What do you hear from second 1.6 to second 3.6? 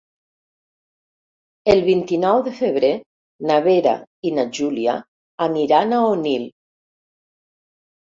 El vint-i-nou de febrer na